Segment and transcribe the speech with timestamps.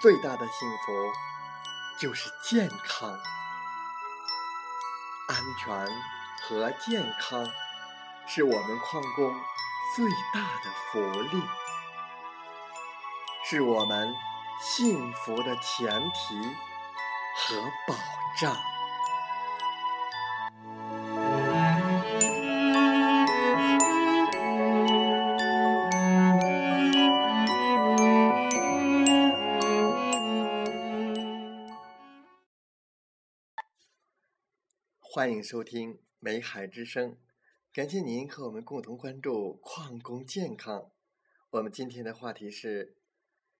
[0.00, 1.12] 最大的幸福
[1.98, 3.10] 就是健康。
[5.28, 5.86] 安全
[6.42, 7.46] 和健康
[8.26, 9.30] 是我们矿工
[9.94, 11.42] 最大的福利，
[13.44, 14.14] 是我们
[14.58, 16.42] 幸福的前提
[17.36, 17.94] 和保
[18.40, 18.56] 障。
[35.12, 37.10] 欢迎收听《美海之声》，
[37.72, 40.92] 感谢您和我们共同关注矿工健康。
[41.50, 42.96] 我们今天的话题是：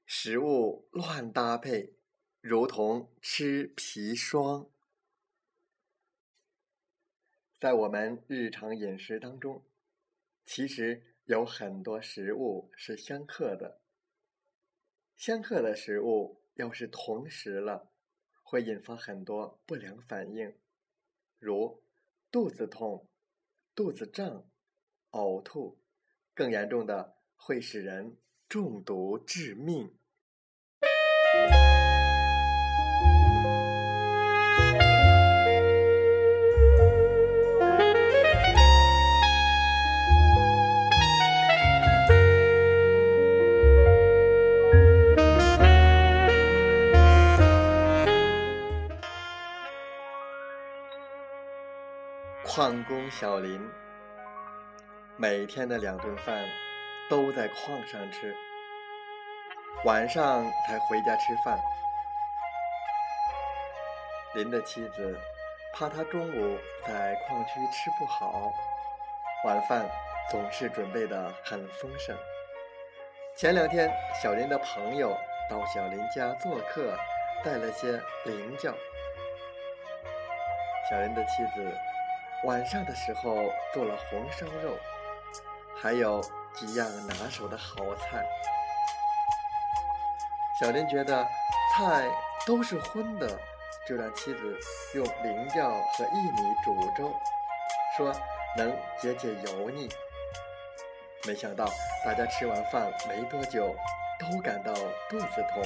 [0.06, 1.94] 食物乱搭配，
[2.40, 4.70] 如同吃砒霜。
[7.58, 9.64] 在我们日常饮食当中，
[10.46, 13.80] 其实有很多食物是相克的。
[15.16, 17.90] 相克的食物要是同时了，
[18.44, 20.54] 会引发很多不良反应。
[21.40, 21.82] 如
[22.30, 23.08] 肚子痛、
[23.74, 24.46] 肚子胀、
[25.12, 25.80] 呕吐，
[26.34, 29.98] 更严重的会使人中毒致命。
[52.60, 53.58] 矿工小林
[55.16, 56.46] 每天的两顿饭
[57.08, 58.36] 都在矿上吃，
[59.86, 61.58] 晚上才回家吃饭。
[64.34, 65.18] 林的妻子
[65.72, 68.52] 怕他中午在矿区吃不好，
[69.46, 69.88] 晚饭
[70.30, 72.14] 总是准备的很丰盛。
[73.38, 73.90] 前两天，
[74.22, 75.16] 小林的朋友
[75.48, 76.94] 到小林家做客，
[77.42, 78.70] 带了些零件。
[80.90, 81.74] 小林的妻子。
[82.44, 83.36] 晚上的时候
[83.74, 84.74] 做了红烧肉，
[85.80, 86.22] 还有
[86.54, 88.24] 几样拿手的好菜。
[90.58, 91.22] 小林觉得
[91.74, 92.08] 菜
[92.46, 93.28] 都是荤的，
[93.86, 94.58] 就让妻子
[94.94, 97.12] 用菱角和薏米煮粥，
[97.96, 98.10] 说
[98.56, 99.88] 能解解油腻。
[101.26, 101.66] 没想到
[102.02, 103.76] 大家吃完饭没多久，
[104.18, 104.72] 都感到
[105.10, 105.62] 肚子痛。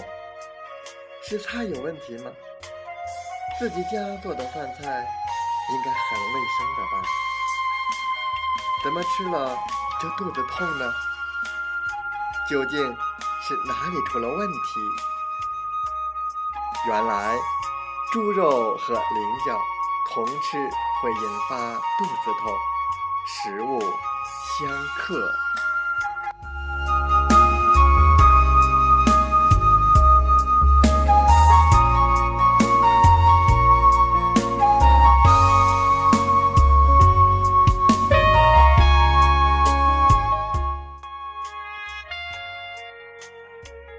[1.23, 2.33] 是菜有问题吗？
[3.61, 5.07] 自己家做的饭菜。
[5.71, 7.03] 应该很卫生的吧？
[8.83, 9.59] 怎么吃了
[10.01, 10.93] 就肚子痛呢？
[12.51, 12.79] 究竟
[13.43, 14.59] 是哪里出了问题？
[16.87, 17.39] 原来
[18.13, 19.59] 猪肉和菱角
[20.13, 20.59] 同吃
[21.01, 22.55] 会引发肚子痛，
[23.27, 25.33] 食物相克。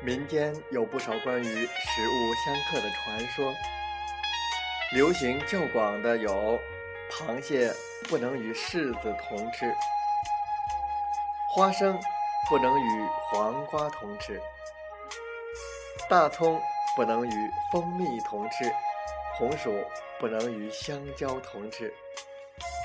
[0.05, 3.51] 民间有不少关于食物相克的传说，
[4.93, 6.59] 流行较广的有：
[7.09, 7.73] 螃蟹
[8.07, 9.65] 不能与柿子同吃，
[11.55, 11.99] 花生
[12.47, 14.39] 不能与黄瓜同吃，
[16.07, 16.61] 大葱
[16.95, 18.71] 不能与蜂蜜同吃，
[19.39, 19.83] 红薯
[20.19, 21.91] 不能与香蕉同吃，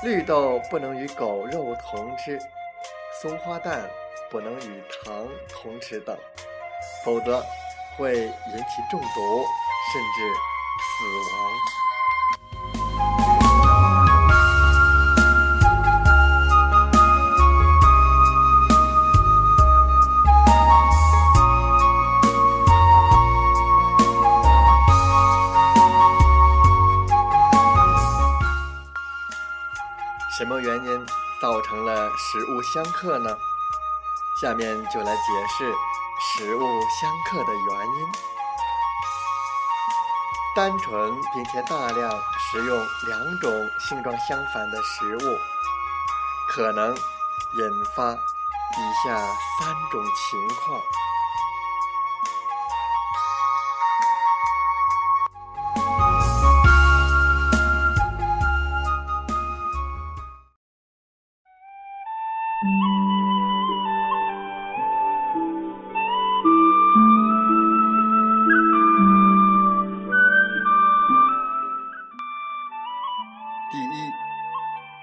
[0.03, 2.39] 绿豆不能与狗肉同吃，
[3.21, 3.91] 松花蛋
[4.31, 6.17] 不能与糖同吃等。
[7.05, 7.45] 否则
[7.97, 9.45] 会引起中毒
[9.93, 10.33] 甚至
[10.81, 11.41] 死亡
[30.39, 31.07] 什么原因
[31.41, 33.37] 造成了食物相克呢？
[34.41, 35.21] 下面就来解
[35.59, 35.71] 释
[36.41, 38.13] 食物相克的原因。
[40.57, 45.39] 单纯并且大量食用两种性状相反的食物，
[46.49, 49.19] 可能引发以下
[49.59, 50.81] 三种情况。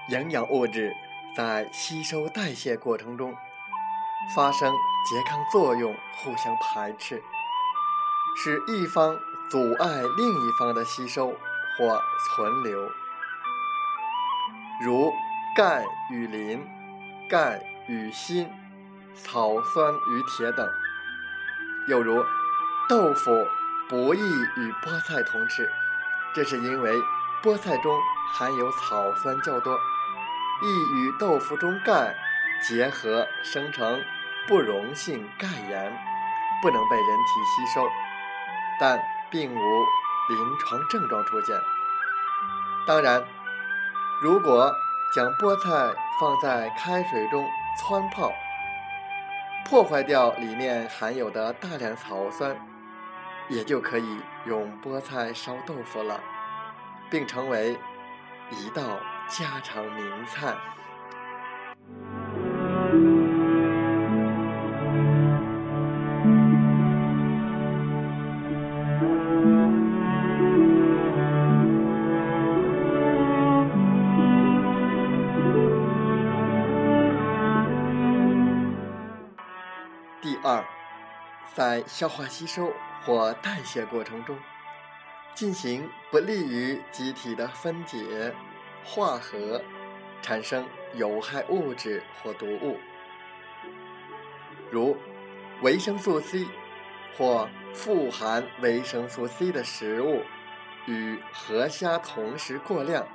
[0.08, 0.90] 营养物质
[1.36, 3.36] 在吸收代谢过程中
[4.34, 7.22] 发生拮抗作用，互相排斥，
[8.34, 9.18] 使一方
[9.50, 11.28] 阻碍另一方的吸收
[11.76, 12.02] 或
[12.36, 12.90] 存留，
[14.82, 15.12] 如
[15.54, 16.66] 钙与磷、
[17.28, 18.50] 钙与锌、
[19.14, 20.66] 草酸与铁等；
[21.86, 22.24] 又如
[22.88, 23.30] 豆腐
[23.90, 25.70] 不易与菠菜同吃，
[26.34, 26.98] 这是因为
[27.42, 28.00] 菠菜中
[28.32, 29.78] 含有草酸较多。
[30.60, 32.14] 易与豆腐中钙
[32.60, 34.02] 结合生成
[34.46, 35.92] 不溶性钙盐，
[36.60, 37.88] 不能被人体吸收，
[38.80, 39.00] 但
[39.30, 39.84] 并无
[40.28, 41.56] 临床症状出现。
[42.86, 43.24] 当然，
[44.20, 44.74] 如果
[45.14, 47.46] 将菠菜放在开水中
[47.78, 48.32] 汆泡，
[49.64, 52.56] 破坏掉里面含有的大量草酸，
[53.48, 56.20] 也就可以用菠菜烧豆腐了，
[57.08, 57.78] 并成为
[58.50, 58.98] 一道。
[59.28, 60.56] 家常名菜。
[80.20, 80.64] 第二，
[81.54, 82.72] 在消化吸收
[83.04, 84.36] 或代谢过程中，
[85.34, 88.34] 进行不利于机体的分解。
[88.84, 89.62] 化合
[90.22, 92.78] 产生有害物质或毒物，
[94.70, 94.96] 如
[95.62, 96.46] 维生素 C
[97.16, 100.22] 或富含维生素 C 的食物
[100.86, 103.06] 与河虾同食过量，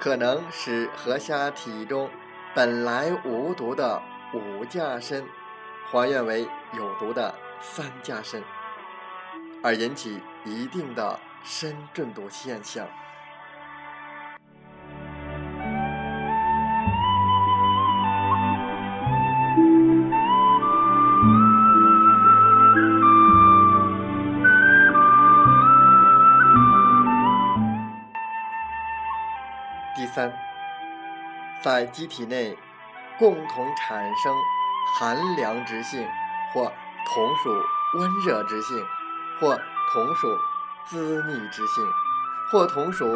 [0.00, 2.10] 可能使河虾体中
[2.54, 4.02] 本来无毒的
[4.32, 5.24] 五价砷
[5.90, 8.42] 还原为有毒的三价砷，
[9.62, 12.86] 而引起一定的砷中毒现象。
[30.18, 30.32] 三，
[31.62, 32.58] 在机体内
[33.20, 34.34] 共同产生
[34.98, 36.04] 寒凉之性，
[36.52, 36.72] 或
[37.06, 37.54] 同属
[37.94, 38.84] 温热之性，
[39.38, 39.56] 或
[39.92, 40.26] 同属
[40.86, 41.84] 滋腻之性，
[42.50, 43.06] 或同属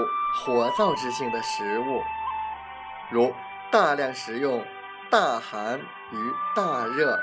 [0.45, 2.05] 火燥之性的食物，
[3.11, 3.35] 如
[3.73, 4.65] 大量食用
[5.11, 5.81] 大寒
[6.13, 7.19] 与大热、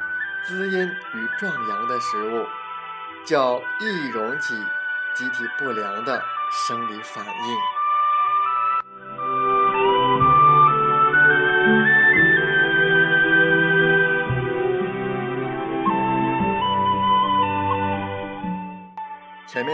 [0.45, 2.45] 滋阴与壮阳的食物，
[3.25, 4.61] 较易引起
[5.15, 6.21] 机体不良的
[6.67, 7.78] 生理反应。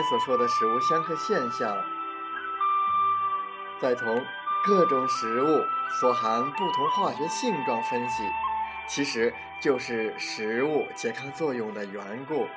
[0.10, 1.76] 所说的食物相克现象，
[3.80, 4.24] 再从
[4.66, 5.64] 各种食物
[6.00, 8.24] 所含不同化学性状分析，
[8.88, 12.48] 其实就是食物拮抗作用的缘故。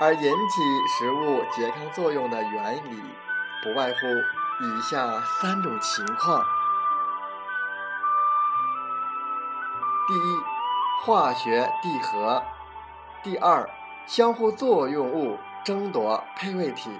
[0.00, 0.62] 而引起
[0.98, 3.02] 食物拮抗作用的原理，
[3.62, 4.06] 不外乎
[4.64, 6.42] 以下三种情况：
[10.08, 10.40] 第一，
[11.04, 12.42] 化学递合；
[13.22, 13.68] 第二，
[14.06, 15.38] 相互作用物。
[15.70, 16.90] 争夺配位体，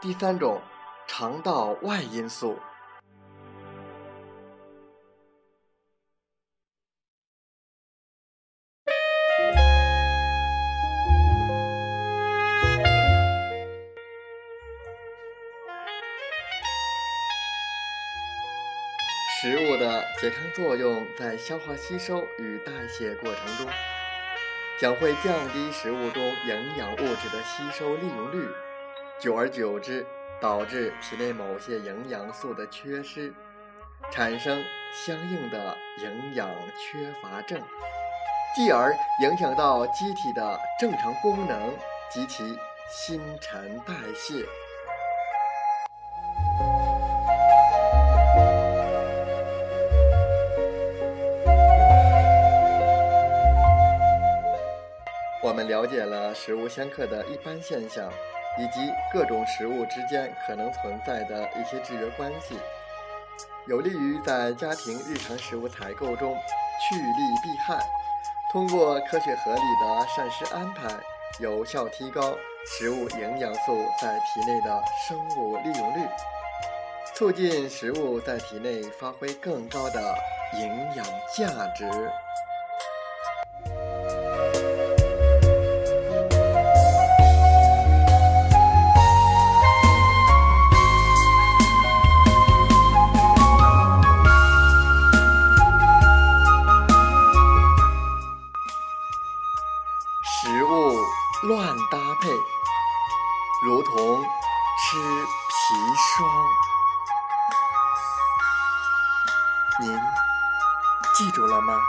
[0.00, 0.60] 第三种，
[1.06, 2.58] 肠道外因素。
[19.40, 23.93] 食物的拮抗作用在消化吸收与代谢过程中。
[24.80, 28.48] 将会降低食物中营养物质的吸收利用率，
[29.20, 30.04] 久而久之，
[30.40, 33.32] 导致体内某些营养素的缺失，
[34.10, 34.62] 产生
[34.92, 37.60] 相应的营养缺乏症，
[38.54, 41.72] 继而影响到机体的正常功能
[42.10, 42.58] 及其
[42.90, 44.44] 新陈代谢。
[55.74, 58.08] 了解了食物相克的一般现象，
[58.56, 62.56] 以及各种食物之间可能存在的一些制约关系，
[63.66, 66.32] 有利于在家庭日常食物采购中
[66.80, 67.84] 趋利避害，
[68.52, 70.88] 通过科学合理的膳食安排，
[71.40, 72.36] 有效提高
[72.68, 76.08] 食物营养素在体内的生物利用率，
[77.16, 80.14] 促进食物在体内发挥更高的
[80.52, 81.04] 营养
[81.36, 81.90] 价值。
[109.80, 109.90] 您
[111.14, 111.80] 记住了吗？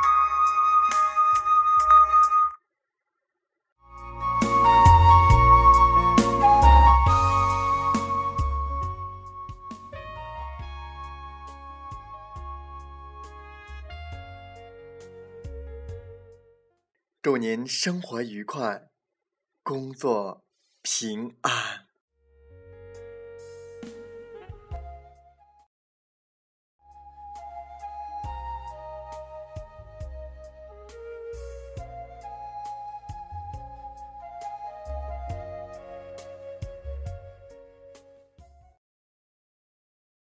[17.22, 18.90] 祝您生活愉快，
[19.64, 20.44] 工作
[20.82, 21.85] 平安。